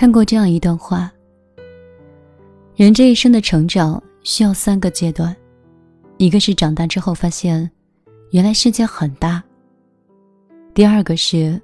[0.00, 1.12] 看过这样一段话：
[2.74, 5.36] 人这一生的成长需要三个阶段，
[6.16, 7.70] 一个是长大之后发现，
[8.30, 9.42] 原来世界很大；
[10.72, 11.60] 第二个是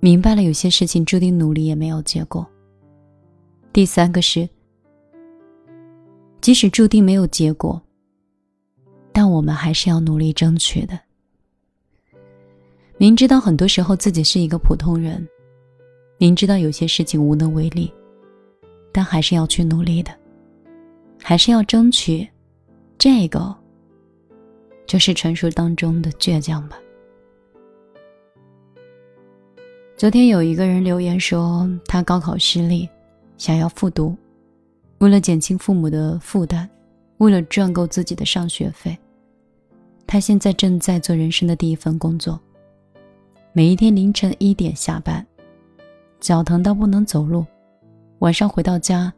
[0.00, 2.44] 明白了有些事情注定努力也没有结果；
[3.72, 4.48] 第三个是，
[6.40, 7.80] 即使注定没有结果，
[9.12, 10.98] 但我们还是要努力争取的。
[12.98, 15.24] 明知道很多时候自己是一个普通人，
[16.18, 17.92] 明知道有些事情无能为力，
[18.92, 20.10] 但还是要去努力的，
[21.22, 22.26] 还是要争取。
[22.98, 23.54] 这个
[24.86, 26.78] 就是传说当中的倔强吧。
[29.96, 32.88] 昨天有一个人留言说，他高考失利，
[33.36, 34.16] 想要复读，
[34.98, 36.66] 为了减轻父母的负担，
[37.18, 38.98] 为了赚够自己的上学费，
[40.06, 42.40] 他现在正在做人生的第一份工作。
[43.52, 45.26] 每一天凌晨一点下班，
[46.20, 47.44] 脚疼到不能走路，
[48.18, 49.12] 晚上回到家，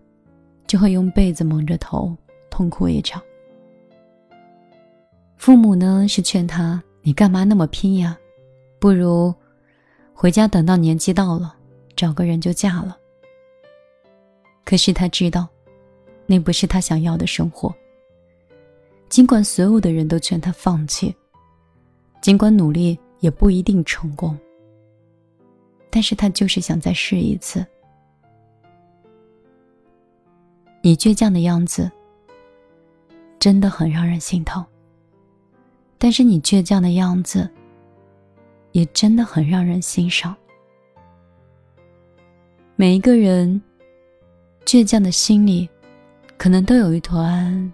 [0.67, 2.17] 就会用被子蒙着头
[2.51, 3.23] 痛哭一场。
[5.37, 8.19] 父母呢是劝他：“你干嘛那么拼呀？
[8.79, 9.35] 不如
[10.13, 11.55] 回家等到年纪到了，
[11.97, 12.97] 找个人就嫁了。”
[14.65, 15.49] 可是他知道，
[16.27, 17.75] 那不是他想要的生活。
[19.09, 21.15] 尽管所有的人都劝他放弃，
[22.21, 22.99] 尽管努力。
[23.21, 24.39] 也不一定成功，
[25.91, 27.65] 但是他就是想再试一次。
[30.83, 31.91] 你倔强的样子
[33.39, 34.65] 真的很让人心疼，
[35.99, 37.49] 但是你倔强的样子
[38.73, 40.35] 也真的很让人欣赏。
[42.77, 43.61] 每一个人
[44.65, 45.69] 倔强的心里，
[46.37, 47.73] 可能都有一团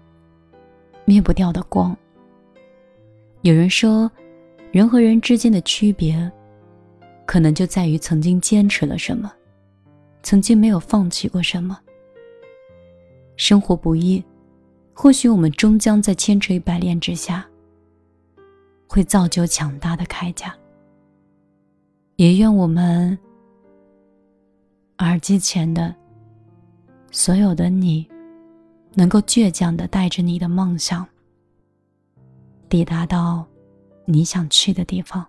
[1.05, 1.95] 灭不掉的光。
[3.41, 4.11] 有人说。
[4.71, 6.29] 人和人之间的区别，
[7.25, 9.31] 可能就在于曾经坚持了什么，
[10.23, 11.79] 曾经没有放弃过什么。
[13.35, 14.23] 生活不易，
[14.93, 17.45] 或许我们终将在千锤百炼之下，
[18.87, 20.55] 会造就强大的铠甲。
[22.15, 23.17] 也愿我们
[24.99, 25.93] 耳机前的
[27.11, 28.07] 所有的你，
[28.93, 31.05] 能够倔强的带着你的梦想，
[32.69, 33.45] 抵达到。
[34.07, 35.25] 你想去的地方。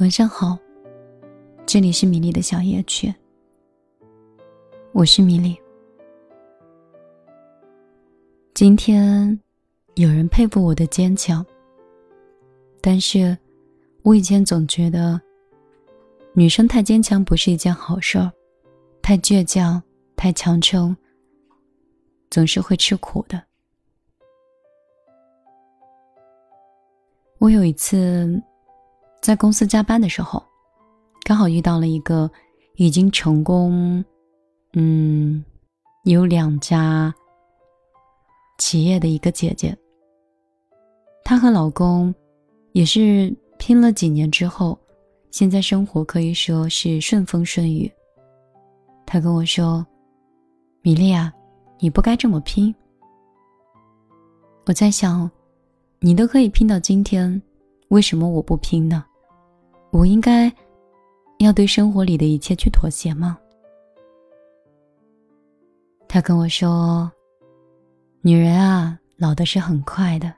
[0.00, 0.58] 晚上好，
[1.66, 3.14] 这里是米粒的小夜曲，
[4.92, 5.54] 我是米粒。
[8.54, 9.38] 今天
[9.96, 11.44] 有人佩服我的坚强，
[12.80, 13.36] 但是
[14.00, 15.20] 我以前总觉得
[16.32, 18.32] 女生太坚强不是一件好事儿，
[19.02, 19.82] 太倔强、
[20.16, 20.96] 太强撑，
[22.30, 23.42] 总是会吃苦的。
[27.36, 28.42] 我有一次
[29.20, 30.42] 在公司加班的时候，
[31.24, 32.30] 刚好遇到了一个
[32.76, 34.04] 已经成功，
[34.72, 35.44] 嗯，
[36.04, 37.14] 有两家
[38.58, 39.76] 企业的一个姐姐。
[41.24, 42.14] 她和老公
[42.72, 44.78] 也是拼了几年之后，
[45.30, 47.90] 现在生活可以说是顺风顺雨。
[49.06, 49.86] 她跟我说
[50.82, 51.32] ：“米莉啊，
[51.78, 52.74] 你不该这么拼。”
[54.66, 55.30] 我在想。
[56.02, 57.42] 你都可以拼到今天，
[57.88, 59.04] 为什么我不拼呢？
[59.90, 60.52] 我应该
[61.38, 63.38] 要对生活里的一切去妥协吗？
[66.08, 67.10] 他跟我说
[68.22, 70.32] ：“女人啊，老的是很快的。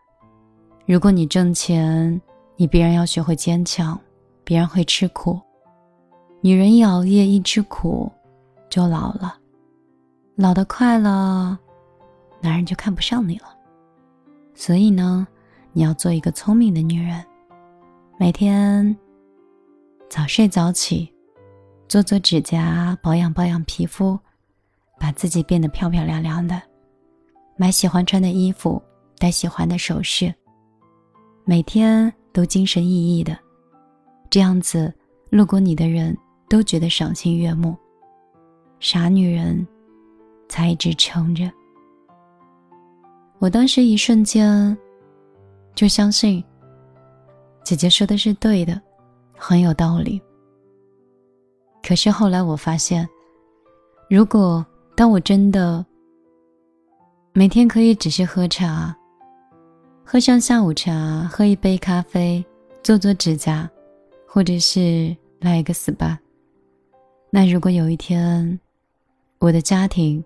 [0.86, 2.20] 如果你挣钱，
[2.56, 3.98] 你必然要学会坚强，
[4.44, 5.40] 必然会吃苦。
[6.40, 8.10] 女人一熬夜一吃苦，
[8.68, 9.38] 就老了。
[10.34, 11.58] 老得快了，
[12.40, 13.46] 男人就看不上你了。
[14.54, 15.26] 所以呢？”
[15.74, 17.24] 你要做一个聪明的女人，
[18.18, 18.94] 每天
[20.12, 21.10] 早睡早起，
[21.88, 24.18] 做做指甲，保养保养皮肤，
[25.00, 26.60] 把自己变得漂漂亮亮的，
[27.56, 28.80] 买喜欢穿的衣服，
[29.16, 30.30] 戴喜欢的首饰，
[31.46, 33.34] 每天都精神奕奕的，
[34.28, 34.92] 这样子
[35.30, 36.14] 路过你的人
[36.46, 37.74] 都觉得赏心悦目。
[38.80, 39.66] 傻女人
[40.46, 41.50] 才一直撑着。
[43.38, 44.76] 我当时一瞬间。
[45.74, 46.44] 就相信
[47.64, 48.78] 姐姐说的是对的，
[49.44, 50.22] 很有道理。
[51.82, 53.08] 可是后来我发现，
[54.08, 55.84] 如果当我真的
[57.32, 58.96] 每天可以只是喝茶，
[60.04, 62.44] 喝上下午茶，喝一杯咖啡，
[62.84, 63.68] 做做指甲，
[64.28, 66.16] 或者是来一个 SPA，
[67.28, 68.60] 那如果有一天
[69.40, 70.24] 我的家庭，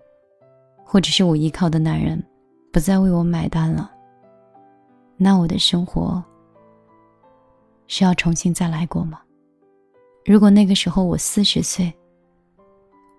[0.85, 2.23] 或者是我依靠的男人
[2.71, 3.91] 不再为我买单了。
[5.17, 6.23] 那我的生活
[7.87, 9.21] 是要重新再来过吗？
[10.25, 11.93] 如果那个时候我四十岁，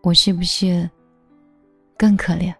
[0.02, 0.88] 我是不是
[1.96, 2.54] 更可怜？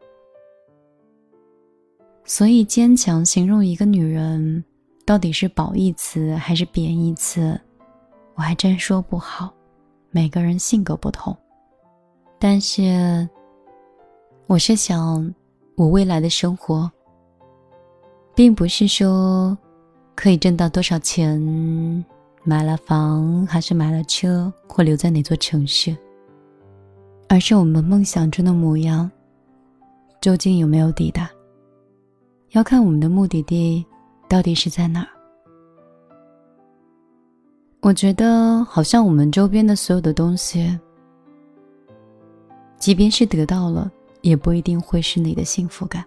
[2.25, 4.63] 所以，坚强形容一个女人，
[5.07, 7.59] 到底是褒义词还是贬义词，
[8.35, 9.53] 我还真说不好。
[10.11, 11.37] 每个人性格不同，
[12.39, 13.29] 但是，
[14.47, 15.35] 我是想，
[15.77, 16.91] 我未来的生活，
[18.35, 19.57] 并不是说
[20.19, 21.41] 可以挣到多少钱，
[22.43, 25.97] 买了房还是买了车，或留在哪座城市，
[27.29, 29.09] 而是我们梦想中的模样，
[30.21, 31.31] 究竟有没有抵达？
[32.51, 33.87] 要看我们的目的地
[34.29, 35.09] 到底是在哪儿。
[37.81, 40.77] 我觉得好像我们周边的所有的东西，
[42.77, 43.89] 即便是得到了，
[44.23, 46.05] 也不一定会是你的幸福感。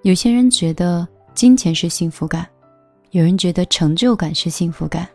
[0.00, 2.48] 有些人觉得金钱是幸福感，
[3.12, 5.06] 有人觉得成就感是幸福感，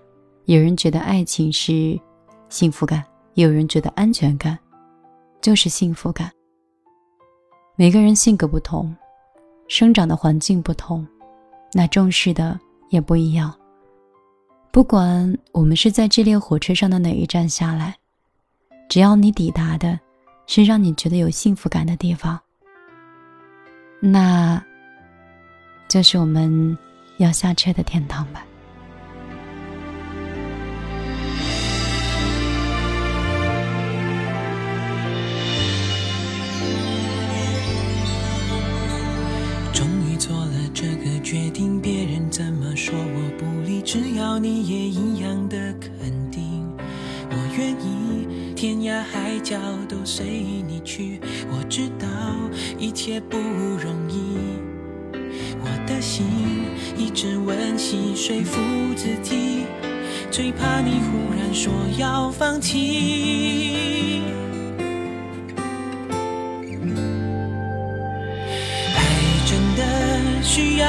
[0.46, 2.00] 有人觉得爱情是
[2.48, 3.04] 幸福感，
[3.34, 4.58] 有人觉得安全感
[5.42, 6.32] 就是幸福感。
[7.76, 8.96] 每个人性格不同。
[9.68, 11.06] 生长的环境不同，
[11.74, 12.58] 那重视的
[12.90, 13.54] 也不一样。
[14.72, 17.94] 不管我们是在这列火车上的哪一站下来，
[18.88, 20.00] 只要你抵达的
[20.46, 22.40] 是让你觉得有幸福感的地方，
[24.00, 24.64] 那
[25.90, 26.78] 就是我们
[27.18, 28.44] 要下车的天堂吧。
[39.74, 46.68] 终于做了这个决定别人怎么说我不理，只要你也一样的肯定，
[47.30, 51.20] 我愿意天涯海角都随你去。
[51.50, 52.08] 我知道
[52.80, 54.37] 一切不容易，
[57.18, 58.62] 一直温习说服
[58.96, 59.64] 自己，
[60.30, 64.22] 最怕你忽然说要放弃。
[68.94, 69.02] 爱
[69.48, 69.82] 真的
[70.44, 70.86] 需要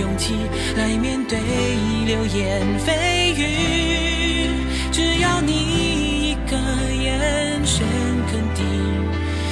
[0.00, 0.32] 勇气。
[0.78, 1.38] 来面对
[2.06, 4.48] 流言蜚语，
[4.90, 6.56] 只要你一个
[6.90, 7.86] 眼神
[8.30, 8.64] 肯定，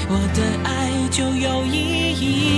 [0.09, 1.77] 我的爱就有意
[2.15, 2.58] 义。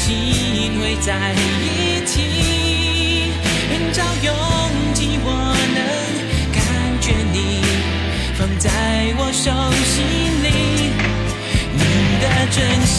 [0.00, 2.14] 心会在一起，
[3.70, 4.34] 人潮拥
[4.94, 5.28] 挤，我
[5.76, 5.78] 能
[6.50, 6.58] 感
[7.02, 7.36] 觉你
[8.38, 8.70] 放在
[9.18, 9.52] 我手
[9.84, 9.94] 心
[10.42, 10.48] 里，
[11.76, 11.80] 你
[12.22, 12.96] 的真心。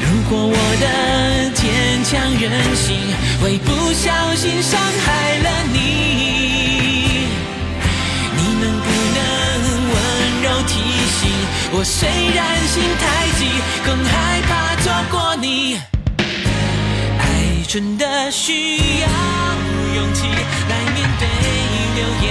[0.00, 0.86] 如果我的
[1.54, 1.62] 坚
[2.02, 2.86] 强任性
[3.42, 5.06] 会不小心伤害
[5.44, 5.76] 了你，
[11.72, 11.82] 我？
[11.84, 13.48] 虽然心太急。
[13.84, 15.78] 更害怕错过你，
[17.18, 17.22] 爱
[17.66, 19.08] 真的需要
[19.94, 20.26] 勇气
[20.68, 21.24] 来面对
[21.96, 22.27] 流言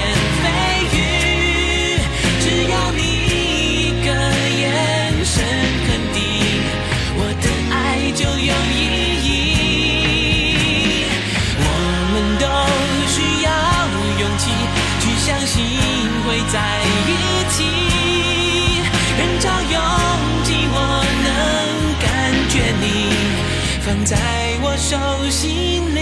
[23.88, 24.18] 放在
[24.62, 24.98] 我手
[25.30, 26.02] 心里。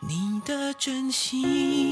[0.00, 1.85] 你的真心。